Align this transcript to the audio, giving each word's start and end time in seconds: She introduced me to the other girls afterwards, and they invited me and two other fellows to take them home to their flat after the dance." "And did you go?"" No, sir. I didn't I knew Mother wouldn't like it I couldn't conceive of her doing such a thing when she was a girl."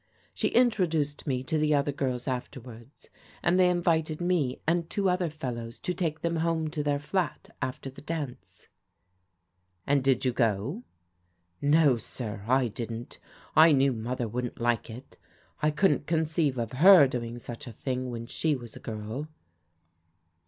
She 0.33 0.47
introduced 0.47 1.27
me 1.27 1.43
to 1.43 1.59
the 1.59 1.75
other 1.75 1.91
girls 1.91 2.27
afterwards, 2.27 3.11
and 3.43 3.59
they 3.59 3.69
invited 3.69 4.19
me 4.19 4.59
and 4.65 4.89
two 4.89 5.07
other 5.07 5.29
fellows 5.29 5.79
to 5.81 5.93
take 5.93 6.21
them 6.21 6.37
home 6.37 6.71
to 6.71 6.81
their 6.81 6.97
flat 6.97 7.55
after 7.61 7.87
the 7.87 8.01
dance." 8.01 8.67
"And 9.85 10.03
did 10.03 10.25
you 10.25 10.33
go?"" 10.33 10.81
No, 11.77 11.97
sir. 11.97 12.43
I 12.47 12.67
didn't 12.67 13.19
I 13.55 13.73
knew 13.73 13.93
Mother 13.93 14.27
wouldn't 14.27 14.59
like 14.59 14.89
it 14.89 15.17
I 15.61 15.69
couldn't 15.69 16.07
conceive 16.07 16.57
of 16.57 16.71
her 16.71 17.07
doing 17.07 17.37
such 17.37 17.67
a 17.67 17.71
thing 17.73 18.09
when 18.09 18.25
she 18.25 18.55
was 18.55 18.75
a 18.75 18.79
girl." 18.79 19.27